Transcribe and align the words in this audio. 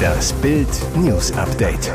Das 0.00 0.32
Bild 0.34 0.68
News 0.96 1.32
Update. 1.32 1.92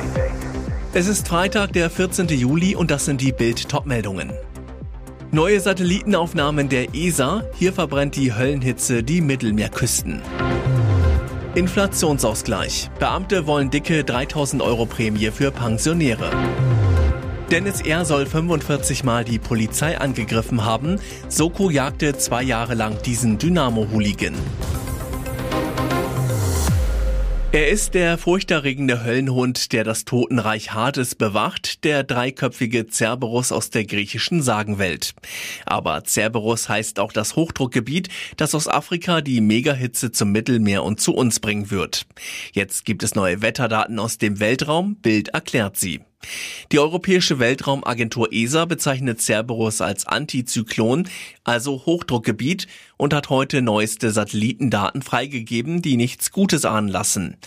Es 0.93 1.08
ist 1.08 1.27
Freitag, 1.27 1.73
der 1.73 1.89
14. 1.89 2.27
Juli 2.27 2.75
und 2.75 2.92
das 2.92 3.05
sind 3.05 3.21
die 3.21 3.31
Bild 3.31 3.68
Topmeldungen. 3.68 4.31
Neue 5.32 5.60
Satellitenaufnahmen 5.60 6.70
der 6.70 6.94
ESA, 6.96 7.44
hier 7.56 7.74
verbrennt 7.74 8.16
die 8.16 8.34
Höllenhitze 8.34 9.04
die 9.04 9.21
Mittelmeerküsten. 9.21 10.21
Inflationsausgleich. 11.56 12.90
Beamte 12.99 13.47
wollen 13.47 13.70
dicke 13.70 14.04
3000 14.04 14.62
Euro 14.62 14.86
Prämie 14.86 15.31
für 15.31 15.52
Pensionäre. 15.52 16.31
Dennis 17.52 17.81
R. 17.81 18.05
soll 18.05 18.26
45 18.26 19.04
Mal 19.04 19.23
die 19.23 19.40
Polizei 19.40 19.99
angegriffen 19.99 20.66
haben. 20.66 20.99
Soko 21.30 21.70
jagte 21.70 22.17
zwei 22.17 22.44
Jahre 22.44 22.73
lang 22.73 23.02
diesen 23.04 23.38
Dynamo-Hooligan. 23.38 24.34
Er 27.55 27.70
ist 27.70 27.94
der 27.94 28.18
furchterregende 28.18 29.05
Höllenhund, 29.05 29.72
der 29.72 29.86
das 29.86 30.04
Totenreich 30.04 30.73
Hades 30.73 31.16
bewacht, 31.16 31.86
der 31.86 32.04
dreiköpfige 32.04 32.86
Cerberus 32.91 33.54
aus 33.54 33.70
der 33.70 33.86
griechischen 33.86 34.41
Sagenwelt. 34.41 35.16
Aber 35.66 36.04
Cerberus 36.04 36.68
heißt 36.68 37.00
auch 37.00 37.14
das 37.14 37.38
Hochdruckgebiet, 37.38 38.09
das 38.36 38.55
aus 38.55 38.68
Afrika 38.68 39.22
die 39.22 39.40
Megahitze 39.40 40.12
zum 40.12 40.34
Mittelmeer 40.34 40.84
und 40.84 41.00
zu 41.00 41.14
uns 41.14 41.40
bringen 41.40 41.72
wird. 41.72 42.05
Jetzt 42.52 42.84
gibt 42.84 43.04
es 43.04 43.16
neue 43.16 43.41
Wetterdaten 43.41 44.00
aus 44.00 44.17
dem 44.17 44.42
Weltraum, 44.42 44.98
Bild 44.98 45.30
erklärt 45.30 45.78
sie. 45.78 46.02
Die 46.72 46.80
Europäische 46.80 47.40
Weltraumagentur 47.40 48.31
ESA 48.31 48.66
bezeichnet 48.66 49.22
Cerberus 49.22 49.81
als 49.81 50.06
Antizyklon, 50.08 51.08
also 51.44 51.86
Hochdruckgebiet, 51.86 52.67
und 52.98 53.13
hat 53.13 53.30
heute 53.30 53.62
neueste 53.62 54.12
Satellitendaten 54.12 55.02
freigegeben, 55.02 55.81
die 55.81 55.98
nichts 55.98 56.31
Gutes 56.31 56.66
ahnen 56.66 56.88
lassen. 56.88 57.38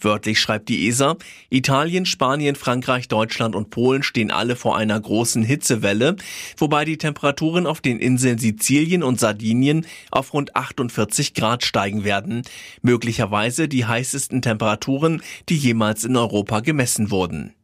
Wörtlich 0.00 0.40
schreibt 0.40 0.68
die 0.68 0.88
ESA, 0.88 1.16
Italien, 1.50 2.06
Spanien, 2.06 2.56
Frankreich, 2.56 3.08
Deutschland 3.08 3.54
und 3.54 3.70
Polen 3.70 4.02
stehen 4.02 4.30
alle 4.30 4.56
vor 4.56 4.76
einer 4.76 4.98
großen 5.00 5.42
Hitzewelle, 5.42 6.16
wobei 6.56 6.84
die 6.84 6.98
Temperaturen 6.98 7.66
auf 7.66 7.80
den 7.80 7.98
Inseln 7.98 8.38
Sizilien 8.38 9.02
und 9.02 9.20
Sardinien 9.20 9.86
auf 10.10 10.32
rund 10.34 10.56
48 10.56 11.34
Grad 11.34 11.64
steigen 11.64 12.04
werden, 12.04 12.42
möglicherweise 12.82 13.68
die 13.68 13.86
heißesten 13.86 14.42
Temperaturen, 14.42 15.22
die 15.48 15.56
jemals 15.56 16.04
in 16.04 16.16
Europa 16.16 16.60
gemessen 16.60 17.10
wurden. 17.10 17.54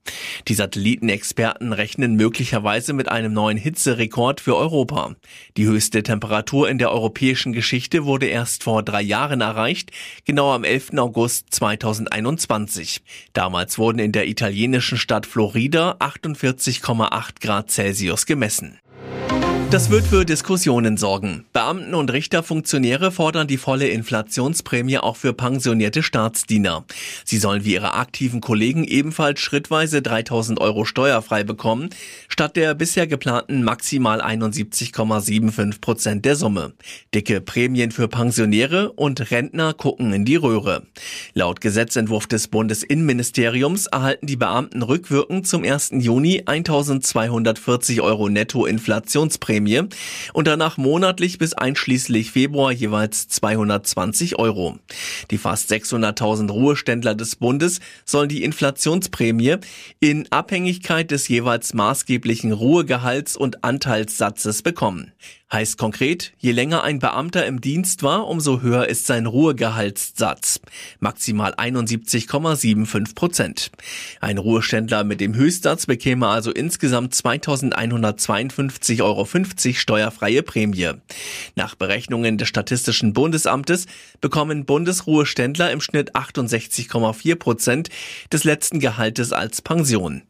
Die 0.49 0.55
Satellitenexperten 0.55 1.73
rechnen 1.73 2.15
möglicherweise 2.17 2.93
mit 2.93 3.09
einem 3.09 3.33
neuen 3.33 3.57
Hitzerekord 3.57 4.41
für 4.41 4.57
Europa. 4.57 5.15
Die 5.57 5.65
höchste 5.65 6.03
Temperatur 6.03 6.69
in 6.69 6.79
der 6.79 6.93
europäischen 6.93 7.34
Geschichte 7.53 8.05
wurde 8.05 8.27
erst 8.27 8.65
vor 8.65 8.83
drei 8.83 9.03
Jahren 9.03 9.41
erreicht, 9.41 9.91
genau 10.25 10.53
am 10.53 10.65
11. 10.65 10.99
August 10.99 11.47
2021. 11.51 13.03
Damals 13.33 13.79
wurden 13.79 13.99
in 13.99 14.13
der 14.13 14.29
italienischen 14.29 14.99
Stadt 14.99 15.27
Florida 15.27 15.97
48,8 15.99 17.41
Grad 17.41 17.71
Celsius 17.71 18.27
gemessen. 18.27 18.79
Das 19.75 19.91
wird 19.91 20.07
für 20.07 20.25
Diskussionen 20.25 20.97
sorgen. 20.97 21.47
Beamten 21.53 21.95
und 21.95 22.13
Richterfunktionäre 22.13 23.11
fordern 23.11 23.49
die 23.49 23.57
volle 23.57 23.89
Inflationsprämie 23.89 24.99
auch 24.99 25.17
für 25.17 25.33
pensionierte 25.33 26.05
Staatsdiener. 26.05 26.85
Sie 27.25 27.39
sollen 27.39 27.65
wie 27.65 27.73
ihre 27.73 27.95
aktiven 27.95 28.41
Kollegen 28.41 28.85
ebenfalls 28.85 29.41
schrittweise 29.41 30.01
3000 30.01 30.61
Euro 30.61 30.85
steuerfrei 30.85 31.43
bekommen, 31.43 31.91
statt 32.29 32.55
der 32.55 32.77
bisher 32.77 33.09
geplanten 33.09 33.65
maximal 33.65 34.23
71,75 34.23 35.81
Prozent 35.81 36.25
der 36.25 36.37
Summe. 36.37 36.75
Dicke 37.13 37.41
Prämien 37.41 37.91
für 37.91 38.07
Pensionäre 38.07 38.93
und 38.93 39.33
Rentner 39.33 39.75
gucken 39.75 40.13
in 40.13 40.25
die 40.25 40.37
Röhre. 40.37 40.87
Laut 41.33 41.61
Gesetzentwurf 41.61 42.29
des 42.29 42.47
Bundesinnenministeriums 42.47 43.87
erhalten 43.87 44.29
die 44.29 44.37
Beamten 44.37 44.83
rückwirkend 44.83 45.49
zum 45.49 45.65
1. 45.65 45.95
Juni 45.95 46.45
1240 46.47 48.01
Euro 48.03 48.29
Nettoinflationsprämie 48.29 49.64
Prämie 49.65 49.89
und 50.33 50.47
danach 50.47 50.77
monatlich 50.77 51.39
bis 51.39 51.55
einschließlich 51.55 52.31
Februar 52.31 52.73
jeweils 52.73 53.29
220 53.29 54.39
Euro. 54.39 54.79
Die 55.31 55.39
fast 55.39 55.73
600.000 55.73 56.51
Ruheständler 56.51 57.15
des 57.15 57.37
Bundes 57.37 57.81
sollen 58.05 58.29
die 58.29 58.45
Inflationsprämie 58.45 59.57
in 60.01 60.31
Abhängigkeit 60.31 61.11
des 61.11 61.29
jeweils 61.29 61.75
maßgeblichen 61.75 62.53
Ruhegehalts 62.53 63.37
und 63.37 63.65
Anteilssatzes 63.65 64.63
bekommen. 64.63 65.13
Heißt 65.55 65.79
konkret, 65.79 66.33
je 66.39 66.51
länger 66.51 66.83
ein 66.83 66.99
Beamter 66.99 67.47
im 67.47 67.61
Dienst 67.61 68.03
war, 68.03 68.27
umso 68.27 68.61
höher 68.61 68.89
ist 68.89 69.07
sein 69.07 69.27
Ruhegehaltssatz. 69.27 70.61
Maximal 70.99 71.55
71,75 71.55 73.15
Prozent. 73.15 73.71
Ein 74.21 74.39
Ruheständler 74.39 75.05
mit 75.05 75.21
dem 75.21 75.37
Höchstsatz 75.37 75.87
bekäme 75.87 76.27
also 76.27 76.51
insgesamt 76.51 77.15
2152,50 77.15 79.05
Euro 79.05 79.27
steuerfreie 79.45 80.43
Prämie. 80.43 80.91
Nach 81.55 81.75
Berechnungen 81.75 82.39
des 82.39 82.49
Statistischen 82.49 83.13
Bundesamtes 83.13 83.87
bekommen 84.21 84.65
Bundesruheständler 84.65 85.71
im 85.71 85.81
Schnitt 85.81 86.15
68,4 86.15 87.37
Prozent 87.37 87.89
des 88.33 88.45
letzten 88.45 88.81
Gehaltes 88.81 89.33
als 89.33 89.63
Pension. 89.63 90.23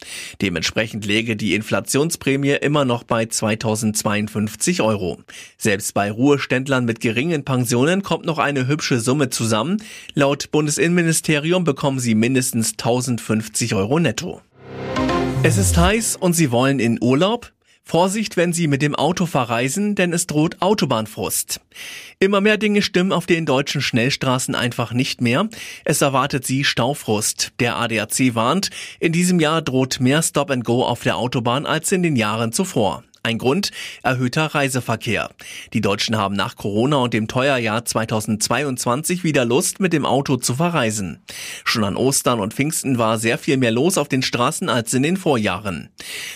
Dementsprechend 0.42 1.06
läge 1.06 1.36
die 1.36 1.54
Inflationsprämie 1.54 2.56
immer 2.60 2.84
noch 2.84 3.04
bei 3.04 3.26
2052 3.26 4.82
Euro. 4.82 5.22
Selbst 5.58 5.94
bei 5.94 6.10
Ruheständlern 6.10 6.84
mit 6.84 7.00
geringen 7.00 7.44
Pensionen 7.44 8.02
kommt 8.02 8.26
noch 8.26 8.38
eine 8.38 8.66
hübsche 8.66 9.00
Summe 9.00 9.30
zusammen. 9.30 9.82
Laut 10.14 10.50
Bundesinnenministerium 10.50 11.64
bekommen 11.64 11.98
sie 11.98 12.14
mindestens 12.14 12.72
1050 12.72 13.74
Euro 13.74 13.98
netto. 13.98 14.42
Es 15.42 15.58
ist 15.58 15.76
heiß 15.76 16.16
und 16.16 16.32
Sie 16.32 16.50
wollen 16.50 16.80
in 16.80 16.98
Urlaub? 17.02 17.53
Vorsicht, 17.86 18.38
wenn 18.38 18.54
Sie 18.54 18.66
mit 18.66 18.80
dem 18.80 18.94
Auto 18.94 19.26
verreisen, 19.26 19.94
denn 19.94 20.14
es 20.14 20.26
droht 20.26 20.62
Autobahnfrust. 20.62 21.60
Immer 22.18 22.40
mehr 22.40 22.56
Dinge 22.56 22.80
stimmen 22.80 23.12
auf 23.12 23.26
den 23.26 23.44
deutschen 23.44 23.82
Schnellstraßen 23.82 24.54
einfach 24.54 24.94
nicht 24.94 25.20
mehr. 25.20 25.48
Es 25.84 26.00
erwartet 26.00 26.46
Sie 26.46 26.64
Staufrust. 26.64 27.52
Der 27.60 27.76
ADAC 27.76 28.34
warnt, 28.34 28.70
in 29.00 29.12
diesem 29.12 29.38
Jahr 29.38 29.60
droht 29.60 30.00
mehr 30.00 30.22
Stop 30.22 30.50
and 30.50 30.64
Go 30.64 30.82
auf 30.82 31.02
der 31.02 31.18
Autobahn 31.18 31.66
als 31.66 31.92
in 31.92 32.02
den 32.02 32.16
Jahren 32.16 32.52
zuvor. 32.52 33.04
Ein 33.26 33.38
Grund, 33.38 33.70
erhöhter 34.02 34.54
Reiseverkehr. 34.54 35.30
Die 35.72 35.80
Deutschen 35.80 36.18
haben 36.18 36.34
nach 36.34 36.56
Corona 36.56 36.98
und 36.98 37.14
dem 37.14 37.26
Teuerjahr 37.26 37.82
2022 37.82 39.24
wieder 39.24 39.46
Lust, 39.46 39.80
mit 39.80 39.94
dem 39.94 40.04
Auto 40.04 40.36
zu 40.36 40.52
verreisen. 40.52 41.22
Schon 41.64 41.84
an 41.84 41.96
Ostern 41.96 42.38
und 42.38 42.52
Pfingsten 42.52 42.98
war 42.98 43.18
sehr 43.18 43.38
viel 43.38 43.56
mehr 43.56 43.70
los 43.70 43.96
auf 43.96 44.08
den 44.08 44.20
Straßen 44.20 44.68
als 44.68 44.92
in 44.92 45.02
den 45.02 45.16
Vorjahren. 45.16 45.88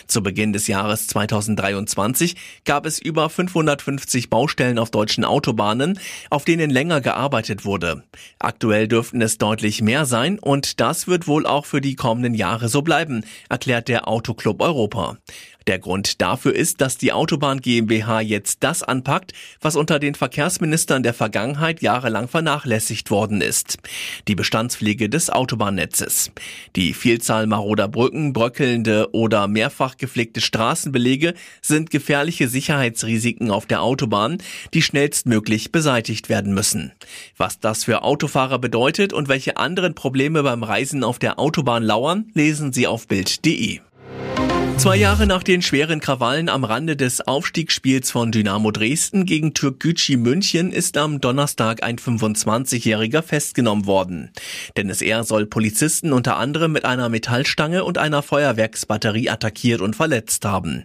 Zu 0.07 0.23
Beginn 0.23 0.55
des 0.55 0.67
Jahres 0.67 1.09
2023 1.09 2.37
gab 2.65 2.87
es 2.87 2.99
über 2.99 3.29
550 3.29 4.31
Baustellen 4.31 4.79
auf 4.79 4.91
deutschen 4.91 5.27
Autobahnen, 5.27 6.01
auf 6.31 6.47
denen 6.47 6.71
länger 6.71 7.03
gearbeitet 7.03 7.67
wurde. 7.67 8.03
Aktuell 8.39 8.89
dürften 8.89 9.21
es 9.21 9.37
deutlich 9.37 9.83
mehr 9.83 10.07
sein 10.07 10.39
und 10.39 10.81
das 10.81 11.07
wird 11.07 11.29
wohl 11.29 11.45
auch 11.45 11.67
für 11.67 11.83
die 11.83 11.97
kommenden 11.97 12.33
Jahre 12.33 12.71
so 12.71 12.81
bleiben, 12.81 13.25
erklärt 13.51 13.89
der 13.89 14.09
Autoclub 14.09 14.63
Europa. 14.63 15.19
Der 15.69 15.79
Grund 15.79 16.23
dafür 16.23 16.55
ist, 16.55 16.81
dass 16.81 16.97
die 16.97 17.13
Autobahn 17.13 17.61
GmbH 17.61 18.23
jetzt 18.23 18.65
das 18.65 18.83
anpackt, 18.83 19.35
was 19.61 19.77
unter 19.77 19.99
den 19.99 20.15
Verkehrsministern 20.15 21.03
der 21.03 21.13
Vergangenheit 21.13 21.83
jahrelang 21.83 22.27
vernachlässigt 22.27 23.11
worden 23.11 23.43
ist. 23.43 23.77
Die 24.29 24.35
Bestandspflege 24.35 25.11
des 25.11 25.29
Autobahnnetzes. 25.29 26.33
Die 26.75 26.95
Vielzahl 26.95 27.47
maroder 27.47 27.87
Brücken, 27.87 28.33
bröckelnde 28.33 29.11
oder 29.13 29.47
mehrfach 29.47 29.99
gepflegte 29.99 30.41
Straßenbelege 30.41 31.35
sind 31.61 31.91
gefährliche 31.91 32.49
Sicherheitsrisiken 32.49 33.51
auf 33.51 33.67
der 33.67 33.83
Autobahn, 33.83 34.39
die 34.73 34.81
schnellstmöglich 34.81 35.71
beseitigt 35.71 36.31
werden 36.31 36.55
müssen. 36.55 36.93
Was 37.37 37.61
das 37.61 37.85
für 37.85 38.05
Autofahrer 38.05 38.59
bedeutet 38.59 39.13
und 39.13 39.29
welche 39.29 39.59
anderen 39.59 39.95
Probleme 39.95 40.43
beim 40.43 40.63
Reisen 40.63 41.05
auf 41.05 41.19
der 41.19 41.39
Autobahn 41.39 41.83
lauern, 41.83 42.31
lesen 42.33 42.73
Sie 42.73 42.87
auf 42.87 43.07
Bild.de. 43.07 43.81
Zwei 44.79 44.95
Jahre 44.95 45.27
nach 45.27 45.43
den 45.43 45.61
schweren 45.61 45.99
Krawallen 45.99 46.49
am 46.49 46.63
Rande 46.63 46.95
des 46.95 47.21
Aufstiegsspiels 47.21 48.13
von 48.13 48.31
Dynamo 48.31 48.71
Dresden 48.71 49.27
gegen 49.27 49.53
Türkgücü 49.53 50.17
München 50.17 50.71
ist 50.71 50.97
am 50.97 51.21
Donnerstag 51.21 51.83
ein 51.83 51.97
25-Jähriger 51.97 53.23
festgenommen 53.23 53.87
worden. 53.87 54.31
Dennis 54.77 55.03
R. 55.03 55.25
soll 55.25 55.47
Polizisten 55.47 56.13
unter 56.13 56.37
anderem 56.37 56.71
mit 56.71 56.85
einer 56.85 57.09
Metallstange 57.09 57.83
und 57.83 57.99
einer 57.99 58.23
Feuerwerksbatterie 58.23 59.31
attackiert 59.31 59.81
und 59.81 59.97
verletzt 59.97 60.45
haben. 60.45 60.85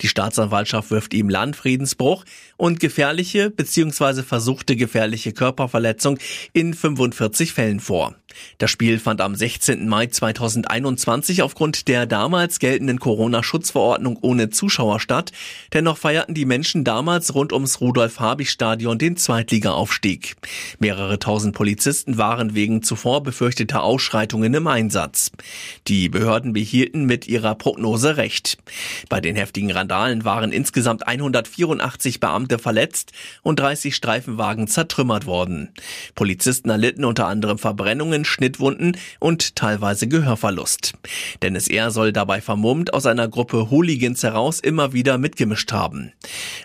Die 0.00 0.08
Staatsanwaltschaft 0.08 0.90
wirft 0.90 1.12
ihm 1.12 1.28
Landfriedensbruch 1.28 2.24
und 2.56 2.80
gefährliche 2.80 3.50
bzw. 3.50 4.22
versuchte 4.22 4.76
gefährliche 4.76 5.32
Körperverletzung 5.32 6.18
in 6.52 6.74
45 6.74 7.52
Fällen 7.52 7.80
vor. 7.80 8.14
Das 8.58 8.70
Spiel 8.70 8.98
fand 8.98 9.20
am 9.20 9.34
16. 9.34 9.88
Mai 9.88 10.06
2021 10.06 11.42
aufgrund 11.42 11.88
der 11.88 12.06
damals 12.06 12.58
geltenden 12.58 12.98
Corona-Schutzverordnung 12.98 14.18
ohne 14.20 14.50
Zuschauer 14.50 15.00
statt. 15.00 15.32
Dennoch 15.72 15.98
feierten 15.98 16.34
die 16.34 16.44
Menschen 16.44 16.84
damals 16.84 17.34
rund 17.34 17.52
ums 17.52 17.80
Rudolf-Habich-Stadion 17.80 18.98
den 18.98 19.16
Zweitliga-Aufstieg. 19.16 20.34
Mehrere 20.78 21.18
tausend 21.18 21.54
Polizisten 21.54 22.18
waren 22.18 22.54
wegen 22.54 22.82
zuvor 22.82 23.22
befürchteter 23.22 23.82
Ausschreitungen 23.82 24.52
im 24.54 24.66
Einsatz. 24.66 25.30
Die 25.88 26.08
Behörden 26.08 26.52
behielten 26.52 27.04
mit 27.04 27.28
ihrer 27.28 27.54
Prognose 27.54 28.16
recht. 28.16 28.58
Bei 29.08 29.20
den 29.20 29.36
heftigen 29.36 29.70
Randalen 29.70 30.24
waren 30.24 30.52
insgesamt 30.52 31.06
184 31.06 32.20
Beamte 32.20 32.43
verletzt 32.58 33.12
und 33.42 33.58
30 33.58 33.94
Streifenwagen 33.94 34.68
zertrümmert 34.68 35.26
worden. 35.26 35.70
Polizisten 36.14 36.70
erlitten 36.70 37.04
unter 37.04 37.26
anderem 37.26 37.58
Verbrennungen, 37.58 38.24
Schnittwunden 38.24 38.96
und 39.18 39.56
teilweise 39.56 40.08
Gehörverlust. 40.08 40.92
Dennis 41.42 41.68
R. 41.68 41.90
soll 41.90 42.12
dabei 42.12 42.40
vermummt 42.40 42.94
aus 42.94 43.06
einer 43.06 43.28
Gruppe 43.28 43.70
Hooligans 43.70 44.22
heraus 44.22 44.60
immer 44.60 44.92
wieder 44.92 45.18
mitgemischt 45.18 45.72
haben. 45.72 46.12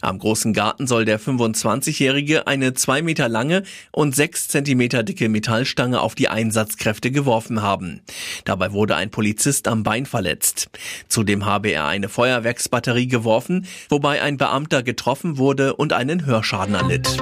Am 0.02 0.20
großen 0.20 0.54
Garten 0.54 0.88
soll 0.88 1.06
der 1.06 1.20
25-Jährige 1.20 2.48
eine 2.48 2.74
zwei 2.74 3.02
Meter 3.02 3.30
lange 3.30 3.64
und 3.92 4.16
sechs 4.16 4.48
Zentimeter 4.48 5.04
dicke 5.04 5.30
Metallstange 5.30 6.02
auf 6.02 6.16
die 6.16 6.30
Einsatzkräfte 6.30 7.12
geworfen 7.12 7.62
haben. 7.62 8.02
Dabei 8.46 8.72
wurde 8.72 8.96
ein 8.96 9.12
Polizist 9.12 9.68
am 9.68 9.84
Bein 9.84 10.06
verletzt. 10.06 10.70
Zudem 11.08 11.46
habe 11.46 11.70
er 11.70 11.86
eine 11.86 12.10
Feuerwerksbatterie 12.10 13.08
geworfen, 13.08 13.66
wobei 13.90 14.22
ein 14.22 14.38
Beamter 14.38 14.84
getroffen 14.84 15.38
wurde 15.38 15.69
und 15.76 15.94
einen 15.94 16.26
Hörschaden 16.26 16.76
erlitt. 16.76 17.18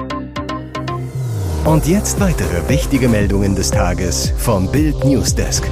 Und 1.64 1.86
jetzt 1.86 2.18
weitere 2.20 2.68
wichtige 2.68 3.08
Meldungen 3.08 3.54
des 3.54 3.70
Tages 3.70 4.32
vom 4.38 4.70
Bild 4.72 5.04
Newsdesk. 5.04 5.64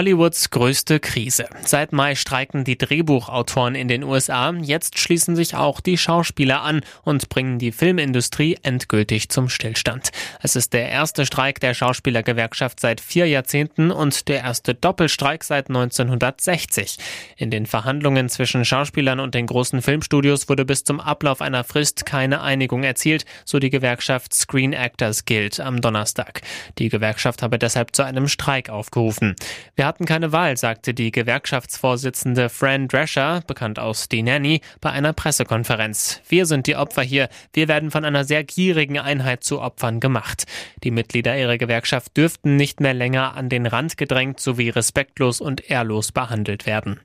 Hollywoods 0.00 0.48
größte 0.48 0.98
Krise. 0.98 1.44
Seit 1.66 1.92
Mai 1.92 2.14
streiken 2.14 2.64
die 2.64 2.78
Drehbuchautoren 2.78 3.74
in 3.74 3.86
den 3.86 4.02
USA. 4.02 4.50
Jetzt 4.50 4.98
schließen 4.98 5.36
sich 5.36 5.56
auch 5.56 5.82
die 5.82 5.98
Schauspieler 5.98 6.62
an 6.62 6.80
und 7.02 7.28
bringen 7.28 7.58
die 7.58 7.70
Filmindustrie 7.70 8.56
endgültig 8.62 9.28
zum 9.28 9.50
Stillstand. 9.50 10.08
Es 10.40 10.56
ist 10.56 10.72
der 10.72 10.88
erste 10.88 11.26
Streik 11.26 11.60
der 11.60 11.74
Schauspielergewerkschaft 11.74 12.80
seit 12.80 13.02
vier 13.02 13.26
Jahrzehnten 13.26 13.90
und 13.90 14.28
der 14.28 14.40
erste 14.40 14.74
Doppelstreik 14.74 15.44
seit 15.44 15.68
1960. 15.68 16.96
In 17.36 17.50
den 17.50 17.66
Verhandlungen 17.66 18.30
zwischen 18.30 18.64
Schauspielern 18.64 19.20
und 19.20 19.34
den 19.34 19.44
großen 19.44 19.82
Filmstudios 19.82 20.48
wurde 20.48 20.64
bis 20.64 20.82
zum 20.82 20.98
Ablauf 20.98 21.42
einer 21.42 21.62
Frist 21.62 22.06
keine 22.06 22.40
Einigung 22.40 22.84
erzielt, 22.84 23.26
so 23.44 23.58
die 23.58 23.68
Gewerkschaft 23.68 24.32
Screen 24.32 24.72
Actors 24.72 25.26
Guild 25.26 25.60
am 25.60 25.82
Donnerstag. 25.82 26.40
Die 26.78 26.88
Gewerkschaft 26.88 27.42
habe 27.42 27.58
deshalb 27.58 27.94
zu 27.94 28.02
einem 28.02 28.28
Streik 28.28 28.70
aufgerufen. 28.70 29.36
Wir 29.76 29.89
hatten 29.90 30.04
keine 30.04 30.30
Wahl, 30.30 30.56
sagte 30.56 30.94
die 30.94 31.10
Gewerkschaftsvorsitzende 31.10 32.48
Fran 32.48 32.86
Drescher, 32.86 33.42
bekannt 33.48 33.80
aus 33.80 34.08
Die 34.08 34.22
Nanny, 34.22 34.60
bei 34.80 34.90
einer 34.90 35.12
Pressekonferenz. 35.12 36.20
Wir 36.28 36.46
sind 36.46 36.68
die 36.68 36.76
Opfer 36.76 37.02
hier. 37.02 37.28
Wir 37.52 37.66
werden 37.66 37.90
von 37.90 38.04
einer 38.04 38.22
sehr 38.22 38.44
gierigen 38.44 39.00
Einheit 39.00 39.42
zu 39.42 39.60
Opfern 39.60 39.98
gemacht. 39.98 40.44
Die 40.84 40.92
Mitglieder 40.92 41.36
ihrer 41.36 41.58
Gewerkschaft 41.58 42.16
dürften 42.16 42.54
nicht 42.54 42.78
mehr 42.78 42.94
länger 42.94 43.34
an 43.36 43.48
den 43.48 43.66
Rand 43.66 43.96
gedrängt 43.96 44.38
sowie 44.38 44.68
respektlos 44.68 45.40
und 45.40 45.68
ehrlos 45.68 46.12
behandelt 46.12 46.66
werden. 46.66 47.00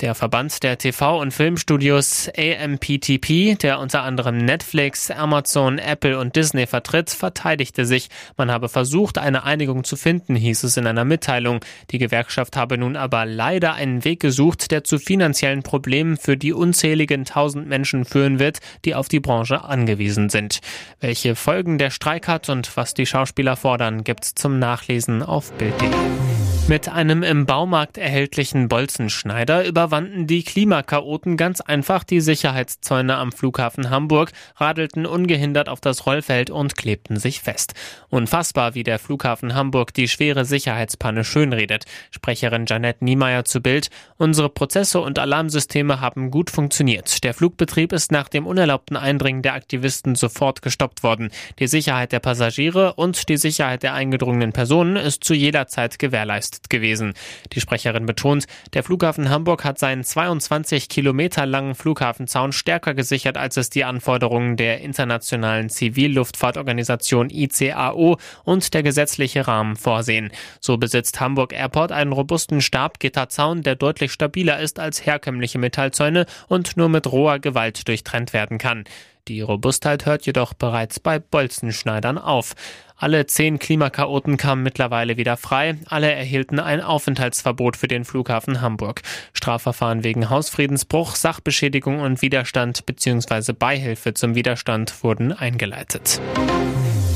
Der 0.00 0.14
Verband 0.14 0.62
der 0.62 0.78
TV- 0.78 1.20
und 1.20 1.30
Filmstudios 1.30 2.30
AMPTP, 2.34 3.56
der 3.56 3.78
unter 3.80 4.02
anderem 4.02 4.38
Netflix, 4.38 5.10
Amazon, 5.10 5.76
Apple 5.76 6.18
und 6.18 6.36
Disney 6.36 6.66
vertritt, 6.66 7.10
verteidigte 7.10 7.84
sich. 7.84 8.08
Man 8.38 8.50
habe 8.50 8.70
versucht, 8.70 9.18
eine 9.18 9.44
Einigung 9.44 9.84
zu 9.84 9.96
finden, 9.96 10.36
hieß 10.36 10.64
es 10.64 10.78
in 10.78 10.86
einer 10.86 11.04
Mitteilung. 11.04 11.60
Die 11.90 11.98
Gewerkschaft 11.98 12.56
habe 12.56 12.78
nun 12.78 12.96
aber 12.96 13.26
leider 13.26 13.74
einen 13.74 14.02
Weg 14.02 14.20
gesucht, 14.20 14.70
der 14.70 14.84
zu 14.84 14.98
finanziellen 14.98 15.62
Problemen 15.62 16.16
für 16.16 16.38
die 16.38 16.54
unzähligen 16.54 17.26
tausend 17.26 17.68
Menschen 17.68 18.06
führen 18.06 18.38
wird, 18.38 18.60
die 18.86 18.94
auf 18.94 19.08
die 19.08 19.20
Branche 19.20 19.64
angewiesen 19.64 20.30
sind. 20.30 20.60
Welche 21.00 21.36
Folgen 21.36 21.76
der 21.76 21.90
Streik 21.90 22.26
hat 22.26 22.48
und 22.48 22.74
was 22.74 22.94
die 22.94 23.04
Schauspieler 23.04 23.56
fordern, 23.56 24.02
gibt's 24.02 24.34
zum 24.34 24.58
Nachlesen 24.58 25.22
auf 25.22 25.52
Bild.de. 25.52 26.39
Mit 26.70 26.88
einem 26.88 27.24
im 27.24 27.46
Baumarkt 27.46 27.98
erhältlichen 27.98 28.68
Bolzenschneider 28.68 29.66
überwanden 29.66 30.28
die 30.28 30.44
Klimakaoten 30.44 31.36
ganz 31.36 31.60
einfach 31.60 32.04
die 32.04 32.20
Sicherheitszäune 32.20 33.16
am 33.16 33.32
Flughafen 33.32 33.90
Hamburg, 33.90 34.30
radelten 34.54 35.04
ungehindert 35.04 35.68
auf 35.68 35.80
das 35.80 36.06
Rollfeld 36.06 36.48
und 36.48 36.76
klebten 36.76 37.16
sich 37.16 37.40
fest. 37.40 37.74
Unfassbar, 38.08 38.76
wie 38.76 38.84
der 38.84 39.00
Flughafen 39.00 39.52
Hamburg 39.52 39.92
die 39.94 40.06
schwere 40.06 40.44
Sicherheitspanne 40.44 41.24
schönredet. 41.24 41.86
Sprecherin 42.12 42.66
Janette 42.68 43.04
Niemeyer 43.04 43.44
zu 43.44 43.60
Bild. 43.60 43.90
Unsere 44.16 44.48
Prozesse 44.48 45.00
und 45.00 45.18
Alarmsysteme 45.18 46.00
haben 46.00 46.30
gut 46.30 46.50
funktioniert. 46.50 47.24
Der 47.24 47.34
Flugbetrieb 47.34 47.92
ist 47.92 48.12
nach 48.12 48.28
dem 48.28 48.46
unerlaubten 48.46 48.96
Eindringen 48.96 49.42
der 49.42 49.54
Aktivisten 49.54 50.14
sofort 50.14 50.62
gestoppt 50.62 51.02
worden. 51.02 51.32
Die 51.58 51.66
Sicherheit 51.66 52.12
der 52.12 52.20
Passagiere 52.20 52.94
und 52.94 53.28
die 53.28 53.38
Sicherheit 53.38 53.82
der 53.82 53.94
eingedrungenen 53.94 54.52
Personen 54.52 54.94
ist 54.94 55.24
zu 55.24 55.34
jeder 55.34 55.66
Zeit 55.66 55.98
gewährleistet 55.98 56.59
gewesen. 56.68 57.14
Die 57.52 57.60
Sprecherin 57.60 58.06
betont, 58.06 58.46
der 58.74 58.82
Flughafen 58.82 59.30
Hamburg 59.30 59.64
hat 59.64 59.78
seinen 59.78 60.04
22 60.04 60.88
Kilometer 60.88 61.46
langen 61.46 61.74
Flughafenzaun 61.74 62.52
stärker 62.52 62.94
gesichert, 62.94 63.36
als 63.36 63.56
es 63.56 63.70
die 63.70 63.84
Anforderungen 63.84 64.56
der 64.56 64.80
internationalen 64.80 65.68
Zivilluftfahrtorganisation 65.70 67.30
ICAO 67.30 68.18
und 68.44 68.74
der 68.74 68.82
gesetzliche 68.82 69.46
Rahmen 69.46 69.76
vorsehen. 69.76 70.30
So 70.60 70.76
besitzt 70.76 71.20
Hamburg 71.20 71.52
Airport 71.52 71.92
einen 71.92 72.12
robusten 72.12 72.60
Stabgitterzaun, 72.60 73.62
der 73.62 73.76
deutlich 73.76 74.12
stabiler 74.12 74.60
ist 74.60 74.78
als 74.78 75.06
herkömmliche 75.06 75.58
Metallzäune 75.58 76.26
und 76.48 76.76
nur 76.76 76.88
mit 76.88 77.06
roher 77.10 77.38
Gewalt 77.38 77.88
durchtrennt 77.88 78.32
werden 78.32 78.58
kann. 78.58 78.84
Die 79.28 79.42
Robustheit 79.42 80.06
hört 80.06 80.26
jedoch 80.26 80.54
bereits 80.54 80.98
bei 80.98 81.18
Bolzenschneidern 81.18 82.18
auf. 82.18 82.54
Alle 83.00 83.24
zehn 83.26 83.58
Klimakaoten 83.58 84.36
kamen 84.36 84.62
mittlerweile 84.62 85.16
wieder 85.16 85.38
frei. 85.38 85.78
Alle 85.86 86.12
erhielten 86.12 86.60
ein 86.60 86.82
Aufenthaltsverbot 86.82 87.78
für 87.78 87.88
den 87.88 88.04
Flughafen 88.04 88.60
Hamburg. 88.60 89.00
Strafverfahren 89.32 90.04
wegen 90.04 90.28
Hausfriedensbruch, 90.28 91.14
Sachbeschädigung 91.14 92.00
und 92.00 92.20
Widerstand 92.20 92.84
bzw. 92.84 93.54
Beihilfe 93.54 94.12
zum 94.12 94.34
Widerstand 94.34 95.02
wurden 95.02 95.32
eingeleitet. 95.32 96.20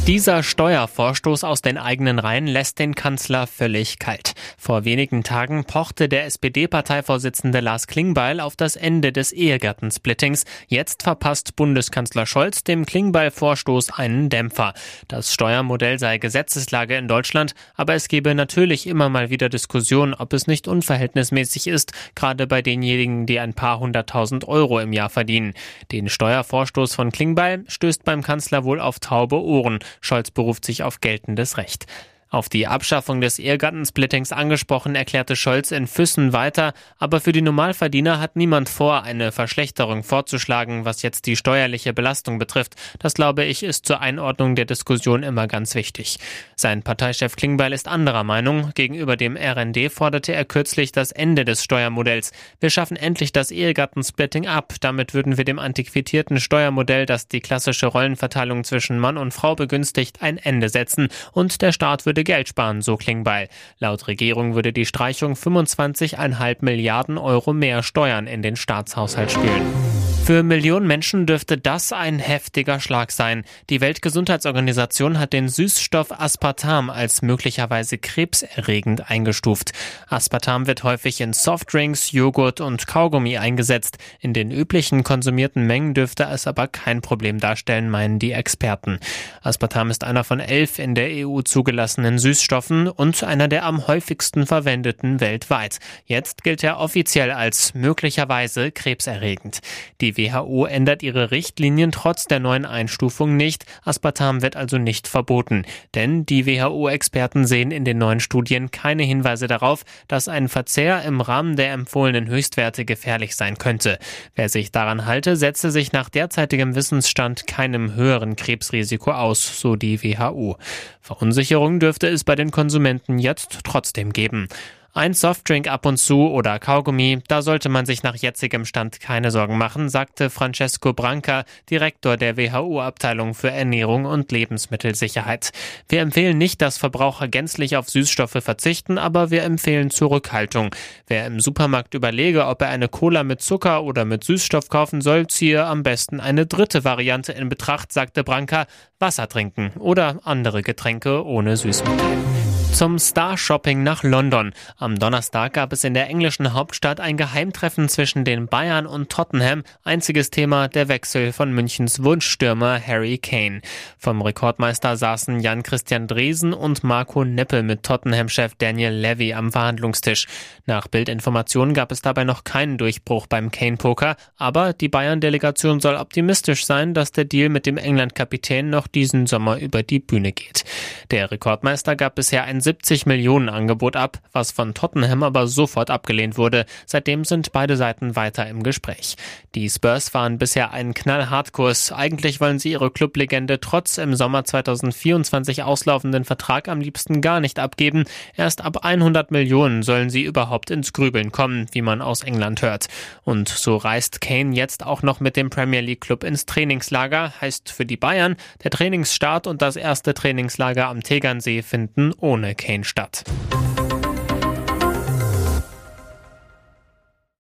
Dieser 0.07 0.43
Steuervorstoß 0.43 1.45
aus 1.45 1.63
den 1.63 1.79
eigenen 1.79 2.19
Reihen 2.19 2.47
lässt 2.47 2.79
den 2.79 2.95
Kanzler 2.95 3.47
völlig 3.47 3.99
kalt. 3.99 4.35
Vor 4.59 4.85
wenigen 4.85 5.23
Tagen 5.23 5.65
pochte 5.65 6.11
der 6.11 6.27
SPD-Parteivorsitzende 6.27 7.61
Lars 7.61 7.87
Klingbeil 7.87 8.41
auf 8.41 8.55
das 8.55 8.77
Ende 8.77 9.13
des 9.13 9.33
Ehegattensplittings. 9.33 10.45
Jetzt 10.69 11.05
verpasst 11.05 11.57
Bundeskanzler 11.57 12.27
Scholz 12.27 12.65
dem 12.65 12.85
Klingbeil-Vorstoß 12.85 13.99
einen 13.99 14.29
Dämpfer. 14.29 14.75
Das 15.09 15.33
Steuermodell 15.33 15.99
sei 15.99 16.19
Gesetzeslage 16.19 16.99
in 16.99 17.09
Deutschland, 17.09 17.55
aber 17.75 17.95
es 17.95 18.09
gebe 18.09 18.35
natürlich 18.35 18.87
immer 18.87 19.09
mal 19.09 19.31
wieder 19.31 19.49
Diskussionen, 19.49 20.13
ob 20.13 20.35
es 20.35 20.47
nicht 20.47 20.69
unverhältnismäßig 20.69 21.67
ist, 21.67 21.93
gerade 22.15 22.47
bei 22.47 22.61
denjenigen, 22.61 23.25
die 23.25 23.41
ein 23.41 23.55
paar 23.55 23.81
hunderttausend 23.81 24.47
Euro 24.49 24.81
im 24.81 24.93
Jahr 24.93 25.09
verdienen. 25.09 25.55
Den 25.93 26.11
Steuervorstoß 26.11 26.95
von 26.95 27.11
Klingbeil 27.11 27.65
stößt 27.69 28.05
beim 28.05 28.21
Kanzler 28.21 28.65
wohl 28.65 28.81
auf 28.81 28.99
taube 28.99 29.41
Ohren. 29.41 29.79
Scholz 30.01 30.31
beruft 30.31 30.65
sich 30.65 30.83
auf 30.83 31.01
geltendes 31.01 31.57
Recht. 31.57 31.87
Auf 32.35 32.49
die 32.49 32.67
Abschaffung 32.67 33.21
des 33.21 33.39
Ehegattensplittings 33.39 34.33
angesprochen, 34.33 34.97
erklärte 34.97 35.37
Scholz 35.37 35.71
in 35.71 35.87
Füssen 35.87 36.33
weiter, 36.33 36.73
aber 36.99 37.21
für 37.21 37.31
die 37.31 37.43
Normalverdiener 37.43 38.19
hat 38.19 38.35
niemand 38.35 38.69
vor, 38.69 39.05
eine 39.05 39.31
Verschlechterung 39.31 40.03
vorzuschlagen, 40.03 40.85
was 40.85 41.03
jetzt 41.03 41.27
die 41.27 41.37
steuerliche 41.37 41.93
Belastung 41.93 42.41
betrifft. 42.41 42.75
Das 42.99 43.15
glaube 43.15 43.45
ich 43.45 43.63
ist 43.63 43.87
zur 43.87 44.01
Einordnung 44.01 44.57
der 44.57 44.65
Diskussion 44.65 45.23
immer 45.23 45.47
ganz 45.47 45.77
wichtig. 45.77 46.19
Sein 46.57 46.83
Parteichef 46.83 47.37
Klingbeil 47.37 47.73
ist 47.73 47.87
anderer 47.87 48.25
Meinung. 48.25 48.73
Gegenüber 48.75 49.17
dem 49.17 49.37
RND 49.37 49.93
forderte 49.93 50.35
er 50.35 50.45
kürzlich 50.45 50.91
das 50.91 51.13
Ende 51.13 51.45
des 51.45 51.63
Steuermodells. 51.63 52.33
Wir 52.59 52.71
schaffen 52.71 52.97
endlich 52.97 53.31
das 53.31 53.53
Ehegattensplitting 53.53 54.49
ab. 54.49 54.75
Damit 54.81 55.15
würden 55.15 55.37
wir 55.37 55.45
dem 55.45 55.61
antiquitierten 55.61 56.41
Steuermodell, 56.41 57.07
das 57.07 57.29
die 57.29 57.41
klassische 57.41 57.87
Rollenverteilung 57.87 58.65
zwischen 58.65 58.99
Mann 58.99 59.19
und 59.19 59.33
Frau 59.33 59.55
begünstigt, 59.55 60.21
ein 60.21 60.37
Ende 60.37 60.69
setzen 60.69 61.11
und 61.31 61.63
der 61.63 61.71
Staat 61.71 62.07
würde 62.07 62.24
Geld 62.25 62.49
sparen, 62.49 62.83
so 62.83 62.97
Klingbeil. 62.97 63.49
Laut 63.79 64.09
Regierung 64.09 64.55
würde 64.55 64.73
die 64.73 64.87
Streichung 64.87 65.35
25,5 65.35 66.57
Milliarden 66.61 67.19
Euro 67.19 67.53
mehr 67.53 67.83
Steuern 67.83 68.27
in 68.27 68.43
den 68.43 68.57
Staatshaushalt 68.57 69.31
spülen. 69.31 70.04
Für 70.25 70.43
Millionen 70.43 70.87
Menschen 70.87 71.27
dürfte 71.27 71.59
das 71.59 71.93
ein 71.93 72.19
heftiger 72.19 72.81
Schlag 72.81 73.13
sein. 73.13 73.45
Die 73.69 73.83
Weltgesundheitsorganisation 73.83 75.19
hat 75.19 75.35
den 75.35 75.51
Süßstoff 75.51 76.19
Aspartam 76.19 76.89
als 76.89 77.21
möglicherweise 77.21 77.99
krebserregend 77.99 79.11
eingestuft. 79.11 79.73
Aspartam 80.09 80.67
wird 80.67 80.83
häufig 80.83 81.21
in 81.21 81.35
Softdrinks, 81.35 82.13
Joghurt 82.13 82.63
und 82.63 82.87
Kaugummi 82.87 83.37
eingesetzt. 83.37 83.99
In 84.19 84.33
den 84.33 84.51
üblichen 84.51 85.05
konsumierten 85.05 85.67
Mengen 85.67 85.93
dürfte 85.93 86.25
es 86.25 86.47
aber 86.47 86.69
kein 86.69 87.03
Problem 87.03 87.39
darstellen, 87.39 87.91
meinen 87.91 88.19
die 88.19 88.33
Experten. 88.33 89.01
Aspartam 89.43 89.91
ist 89.91 90.05
einer 90.05 90.25
von 90.25 90.41
elf 90.41 90.79
in 90.79 90.95
der 90.95 91.27
EU 91.27 91.43
zugelassenen 91.43 92.19
Süßstoffen 92.19 92.89
und 92.89 93.23
einer 93.23 93.49
der 93.49 93.67
am 93.67 93.87
häufigsten 93.87 94.47
verwendeten 94.47 95.21
weltweit. 95.21 95.81
Jetzt 96.07 96.45
gilt 96.45 96.65
er 96.65 96.79
offiziell 96.79 97.31
als 97.31 97.75
möglicherweise 97.75 98.73
krebserregend. 98.73 99.61
Die 100.01 100.14
WHO 100.17 100.67
ändert 100.67 101.03
ihre 101.03 101.31
Richtlinien 101.31 101.93
trotz 101.93 102.25
der 102.27 102.41
neuen 102.41 102.65
Einstufung 102.65 103.37
nicht. 103.37 103.65
Aspartam 103.85 104.43
wird 104.43 104.57
also 104.57 104.79
nicht 104.79 105.09
verboten. 105.09 105.65
Denn 105.95 106.27
die 106.27 106.47
WHO-Experten 106.47 107.47
sehen 107.47 107.71
in 107.71 107.85
den 107.85 107.99
neuen 107.99 108.21
Studien 108.21 108.71
keine 108.71 109.03
Hinweise 109.03 109.47
darauf, 109.47 109.85
dass 110.09 110.29
ein 110.29 110.49
Verzehr 110.49 111.03
im 111.03 111.21
Rahmen 111.21 111.57
der 111.57 111.73
empfohlenen 111.73 112.29
Höchstwerte 112.29 112.85
gefährlich 112.85 113.37
sein 113.37 113.59
könnte. 113.59 113.99
Wer 114.35 114.49
sich 114.49 114.73
daran 114.73 115.07
halte, 115.07 115.37
setze 115.37 115.71
sich 115.71 115.93
nach 115.93 116.09
derzeitigem 116.09 116.75
Wissensstand 116.75 117.47
keinem 117.47 117.95
höheren 117.95 118.37
Krebsrisiko 118.37 119.13
aus, 119.13 119.61
so 119.61 119.77
die 119.77 120.03
WHO. 120.03 120.57
Verunsicherung 121.01 121.81
dürfte 121.81 122.09
es 122.09 122.25
bei 122.25 122.35
den 122.35 122.51
Konsumenten 122.51 123.19
jetzt 123.19 123.61
trotzdem 123.65 124.13
geben. 124.13 124.49
Ein 124.97 125.13
Softdrink 125.13 125.67
ab 125.67 125.87
und 125.87 125.97
zu 125.97 126.31
oder 126.31 126.61
Kaugummi, 126.61 127.19
da 127.27 127.43
sollte 127.43 127.69
man 127.69 127.85
sich 127.85 128.05
nach 128.05 128.15
jetzigem 128.15 128.65
Stand 128.65 129.01
keine 129.01 129.33
Sorgen 129.33 129.59
machen, 129.59 129.89
sagte 129.89 130.31
Francesco 130.31 130.93
Branca, 130.93 131.43
Direktor 131.69 132.17
der 132.17 132.37
WHO-Abteilung 132.37 133.35
für 133.35 133.51
Ernährung 133.51 134.05
und 134.05 134.31
Lebensmittelsicherheit. 134.31 135.51
Wir 135.89 136.01
empfehlen 136.01 136.39
nicht, 136.39 136.63
dass 136.63 136.79
Verbraucher 136.79 137.27
gänzlich 137.27 137.77
auf 137.77 137.91
Süßstoffe 137.91 138.39
verzichten, 138.39 138.97
aber 138.97 139.33
wir 139.33 139.43
empfehlen 139.43 139.91
Zurückhaltung. 139.91 140.73
Wer 141.09 141.27
im 141.27 141.41
Supermarkt 141.41 141.95
überlege, 141.95 142.47
ob 142.47 142.63
er 142.63 142.69
eine 142.69 142.87
Cola 142.87 143.25
mit 143.25 143.43
Zucker 143.43 143.83
oder 143.83 144.05
mit 144.05 144.23
Süßstoff 144.23 144.69
kaufen 144.69 145.01
soll, 145.01 145.27
ziehe 145.27 145.65
am 145.65 145.83
besten 145.83 146.21
eine 146.21 146.47
dritte 146.47 146.85
Variante 146.85 147.33
in 147.33 147.49
Betracht, 147.49 147.93
sagte 147.93 148.23
Branca, 148.23 148.67
Wasser 149.01 149.29
trinken 149.29 149.73
oder 149.77 150.21
andere 150.23 150.63
Getränke 150.63 151.25
ohne 151.27 151.57
Süßmittel 151.57 152.44
zum 152.75 152.99
Star-Shopping 152.99 153.85
nach 153.85 154.03
London. 154.03 154.53
Am 154.79 154.99
Donnerstag 154.99 155.53
gab 155.53 155.73
es 155.73 155.85
in 155.85 155.95
der 155.95 156.09
englischen 156.09 156.55
Hauptstadt 156.55 156.99
ein 156.99 157.17
Geheimtreffen 157.17 157.89
zwischen 157.89 158.25
den 158.25 158.49
Bayern 158.49 158.89
und 158.89 159.11
Tottenham. 159.11 159.63
Einziges 159.85 160.31
Thema 160.31 160.67
der 160.67 160.89
Wechsel 160.89 161.33
von 161.33 161.53
Münchens 161.53 162.03
Wunschstürmer 162.03 162.81
Harry 162.85 163.19
Kane. 163.19 163.61
Vom 163.97 164.21
Rekordmeister 164.21 164.97
saßen 164.97 165.39
Jan-Christian 165.39 166.09
Dresen 166.09 166.53
und 166.53 166.83
Marco 166.83 167.25
Neppel 167.25 167.63
mit 167.63 167.85
Tottenham-Chef 167.85 168.57
Daniel 168.57 168.93
Levy 168.93 169.35
am 169.35 169.53
Verhandlungstisch. 169.53 170.27
Nach 170.67 170.89
Bildinformationen 170.89 171.75
gab 171.75 171.93
es 171.93 172.03
dabei 172.03 172.25
noch 172.25 172.43
keinen 172.43 172.77
Durchbruch 172.77 173.29
beim 173.29 173.53
Kane-Poker, 173.53 174.17
aber 174.37 174.73
die 174.73 174.89
Bayern-Delegation 174.89 175.79
soll 175.79 175.95
optimistisch 175.95 176.67
sein, 176.67 176.93
dass 176.93 177.13
der 177.13 177.25
Deal 177.25 177.51
mit 177.51 177.67
dem 177.67 177.77
England-Kapitän 177.77 178.69
noch 178.69 178.89
diesen 178.89 179.29
Sommer 179.29 179.61
über 179.61 179.85
die 179.85 180.01
Bühne 180.01 180.33
geht. 180.33 180.65
Der 181.13 181.31
Rekordmeister 181.31 181.95
gab 181.95 182.17
bisher 182.17 182.43
ein 182.43 182.64
70 182.65 183.05
Millionen 183.05 183.49
Angebot 183.49 183.95
ab, 183.95 184.19
was 184.33 184.51
von 184.51 184.73
Tottenham 184.73 185.23
aber 185.23 185.47
sofort 185.47 185.91
abgelehnt 185.91 186.39
wurde. 186.39 186.65
Seitdem 186.87 187.25
sind 187.25 187.53
beide 187.53 187.77
Seiten 187.77 188.17
weiter 188.17 188.49
im 188.49 188.63
Gespräch. 188.63 189.17
Die 189.55 189.69
Spurs 189.69 190.09
fahren 190.09 190.39
bisher 190.39 190.73
einen 190.73 190.95
Knallhartkurs. 190.95 191.93
Eigentlich 191.93 192.41
wollen 192.41 192.59
sie 192.59 192.73
ihre 192.73 192.91
Clublegende 192.91 193.61
trotz 193.61 193.99
im 193.99 194.17
Sommer 194.17 194.45
2024 194.45 195.63
auslaufenden 195.63 196.25
Vertrag 196.25 196.69
am 196.69 196.81
liebsten 196.81 197.21
gar 197.21 197.41
nicht 197.41 197.59
abgeben. 197.59 198.05
Erst 198.35 198.65
ab 198.65 198.79
100 198.83 199.31
Millionen 199.31 199.83
sollen 199.83 200.09
sie 200.09 200.23
überhaupt 200.23 200.71
ins 200.71 200.95
Grübeln 200.95 201.31
kommen, 201.33 201.67
wie 201.73 201.83
man 201.83 202.01
aus 202.01 202.23
England 202.23 202.63
hört. 202.63 202.87
Und 203.23 203.49
so 203.51 203.77
reist 203.77 204.23
Kane 204.23 204.57
jetzt 204.57 204.87
auch 204.87 205.03
noch 205.03 205.21
mit 205.21 205.37
dem 205.37 205.51
Premier 205.51 205.83
League 205.83 206.01
Club 206.01 206.25
ins 206.25 206.47
Trainingslager. 206.47 207.35
Heißt 207.41 207.71
für 207.71 207.85
die 207.85 207.99
Bayern, 207.99 208.37
der 208.63 208.71
Trainingsstart 208.71 209.47
und 209.47 209.61
das 209.61 209.77
erste 209.77 210.15
Trainingslager 210.15 210.87
am 210.87 211.03
Tegernsee 211.03 211.61
finden 211.61 212.13
ohne 212.19 212.54
Kane 212.55 212.85
statt. 212.85 213.23